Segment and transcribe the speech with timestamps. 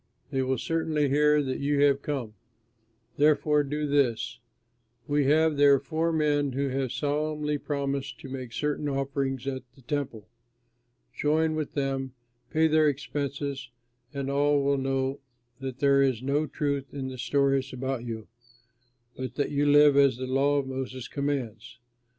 [0.31, 2.33] They will certainly hear that you have come;
[3.17, 4.39] therefore do this:
[5.07, 9.83] we have here four men who have solemnly promised to make certain offerings at the
[9.83, 10.27] Temple.
[11.13, 12.13] Join with them,
[12.49, 13.69] pay their expenses,
[14.11, 15.19] and all will know
[15.59, 18.27] that there is no truth in the stories told about you,
[19.15, 21.77] but that you live as the law of Moses commands."